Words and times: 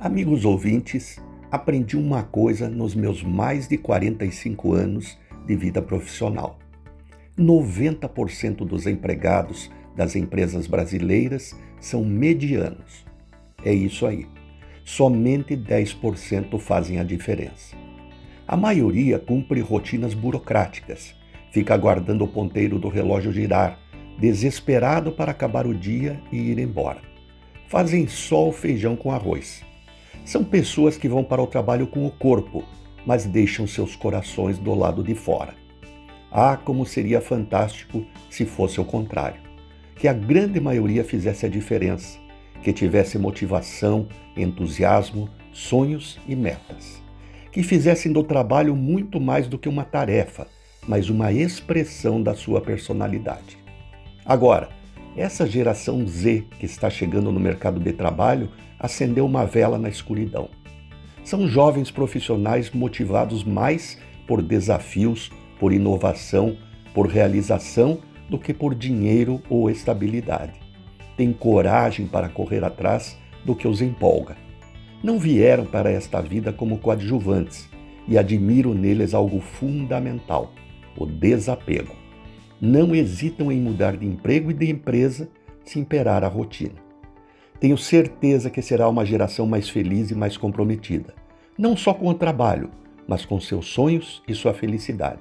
Amigos 0.00 0.44
ouvintes, 0.44 1.20
aprendi 1.50 1.96
uma 1.96 2.22
coisa 2.22 2.68
nos 2.68 2.94
meus 2.94 3.20
mais 3.20 3.66
de 3.66 3.76
45 3.76 4.72
anos 4.72 5.18
de 5.44 5.56
vida 5.56 5.82
profissional. 5.82 6.56
90% 7.36 8.58
dos 8.58 8.86
empregados 8.86 9.68
das 9.96 10.14
empresas 10.14 10.68
brasileiras 10.68 11.58
são 11.80 12.04
medianos. 12.04 13.04
É 13.64 13.74
isso 13.74 14.06
aí. 14.06 14.28
Somente 14.84 15.56
10% 15.56 16.60
fazem 16.60 17.00
a 17.00 17.02
diferença. 17.02 17.74
A 18.46 18.56
maioria 18.56 19.18
cumpre 19.18 19.60
rotinas 19.60 20.14
burocráticas, 20.14 21.12
fica 21.50 21.74
aguardando 21.74 22.22
o 22.22 22.28
ponteiro 22.28 22.78
do 22.78 22.88
relógio 22.88 23.32
girar, 23.32 23.80
desesperado 24.16 25.10
para 25.10 25.32
acabar 25.32 25.66
o 25.66 25.74
dia 25.74 26.22
e 26.30 26.36
ir 26.36 26.60
embora. 26.60 27.00
Fazem 27.66 28.06
só 28.06 28.48
o 28.48 28.52
feijão 28.52 28.94
com 28.94 29.10
arroz 29.10 29.66
são 30.24 30.44
pessoas 30.44 30.96
que 30.96 31.08
vão 31.08 31.24
para 31.24 31.42
o 31.42 31.46
trabalho 31.46 31.86
com 31.86 32.06
o 32.06 32.10
corpo, 32.10 32.64
mas 33.06 33.24
deixam 33.24 33.66
seus 33.66 33.96
corações 33.96 34.58
do 34.58 34.74
lado 34.74 35.02
de 35.02 35.14
fora. 35.14 35.54
Ah, 36.30 36.56
como 36.56 36.84
seria 36.84 37.20
fantástico 37.20 38.04
se 38.28 38.44
fosse 38.44 38.80
o 38.80 38.84
contrário! 38.84 39.40
Que 39.96 40.06
a 40.06 40.12
grande 40.12 40.60
maioria 40.60 41.02
fizesse 41.02 41.46
a 41.46 41.48
diferença, 41.48 42.18
que 42.62 42.72
tivesse 42.72 43.18
motivação, 43.18 44.06
entusiasmo, 44.36 45.28
sonhos 45.52 46.18
e 46.28 46.36
metas. 46.36 47.02
Que 47.50 47.62
fizessem 47.62 48.12
do 48.12 48.22
trabalho 48.22 48.76
muito 48.76 49.18
mais 49.18 49.48
do 49.48 49.58
que 49.58 49.68
uma 49.68 49.84
tarefa, 49.84 50.46
mas 50.86 51.08
uma 51.08 51.32
expressão 51.32 52.22
da 52.22 52.34
sua 52.34 52.60
personalidade. 52.60 53.58
Agora, 54.24 54.68
essa 55.18 55.44
geração 55.46 56.06
Z 56.06 56.44
que 56.60 56.66
está 56.66 56.88
chegando 56.88 57.32
no 57.32 57.40
mercado 57.40 57.80
de 57.80 57.92
trabalho 57.92 58.50
acendeu 58.78 59.26
uma 59.26 59.44
vela 59.44 59.76
na 59.76 59.88
escuridão. 59.88 60.48
São 61.24 61.48
jovens 61.48 61.90
profissionais 61.90 62.70
motivados 62.70 63.42
mais 63.42 63.98
por 64.28 64.40
desafios, 64.40 65.30
por 65.58 65.72
inovação, 65.72 66.56
por 66.94 67.08
realização 67.08 67.98
do 68.30 68.38
que 68.38 68.54
por 68.54 68.74
dinheiro 68.76 69.42
ou 69.50 69.68
estabilidade. 69.68 70.60
Têm 71.16 71.32
coragem 71.32 72.06
para 72.06 72.28
correr 72.28 72.62
atrás 72.62 73.18
do 73.44 73.56
que 73.56 73.66
os 73.66 73.82
empolga. 73.82 74.36
Não 75.02 75.18
vieram 75.18 75.64
para 75.64 75.90
esta 75.90 76.20
vida 76.20 76.52
como 76.52 76.78
coadjuvantes 76.78 77.68
e 78.06 78.16
admiro 78.16 78.72
neles 78.72 79.14
algo 79.14 79.40
fundamental: 79.40 80.52
o 80.96 81.04
desapego 81.04 82.07
não 82.60 82.94
hesitam 82.94 83.52
em 83.52 83.60
mudar 83.60 83.96
de 83.96 84.06
emprego 84.06 84.50
e 84.50 84.54
de 84.54 84.68
empresa 84.68 85.28
se 85.64 85.78
imperar 85.78 86.24
a 86.24 86.28
rotina. 86.28 86.74
Tenho 87.60 87.78
certeza 87.78 88.50
que 88.50 88.62
será 88.62 88.88
uma 88.88 89.04
geração 89.04 89.46
mais 89.46 89.68
feliz 89.68 90.10
e 90.10 90.14
mais 90.14 90.36
comprometida, 90.36 91.14
não 91.56 91.76
só 91.76 91.92
com 91.92 92.08
o 92.08 92.14
trabalho, 92.14 92.70
mas 93.06 93.24
com 93.24 93.40
seus 93.40 93.66
sonhos 93.66 94.22
e 94.26 94.34
sua 94.34 94.54
felicidade. 94.54 95.20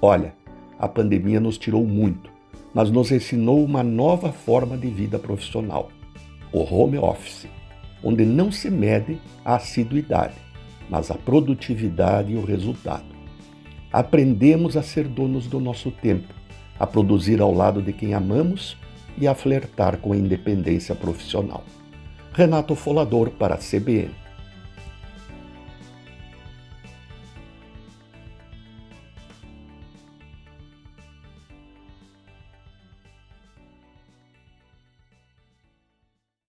Olha, 0.00 0.34
a 0.78 0.88
pandemia 0.88 1.40
nos 1.40 1.58
tirou 1.58 1.84
muito, 1.84 2.30
mas 2.72 2.90
nos 2.90 3.12
ensinou 3.12 3.64
uma 3.64 3.82
nova 3.82 4.32
forma 4.32 4.76
de 4.76 4.88
vida 4.88 5.18
profissional, 5.18 5.90
o 6.52 6.62
home 6.62 6.98
office, 6.98 7.46
onde 8.02 8.24
não 8.24 8.50
se 8.50 8.70
mede 8.70 9.18
a 9.44 9.56
assiduidade, 9.56 10.34
mas 10.88 11.10
a 11.10 11.14
produtividade 11.14 12.32
e 12.32 12.36
o 12.36 12.44
resultado. 12.44 13.04
Aprendemos 13.92 14.76
a 14.76 14.82
ser 14.82 15.06
donos 15.06 15.46
do 15.46 15.60
nosso 15.60 15.90
tempo 15.90 16.39
a 16.80 16.86
produzir 16.86 17.42
ao 17.42 17.52
lado 17.52 17.82
de 17.82 17.92
quem 17.92 18.14
amamos 18.14 18.76
e 19.18 19.28
a 19.28 19.34
flertar 19.34 19.98
com 19.98 20.14
a 20.14 20.16
independência 20.16 20.94
profissional. 20.94 21.62
Renato 22.32 22.74
Folador 22.74 23.30
para 23.30 23.54
a 23.54 23.58
CBN. 23.58 24.19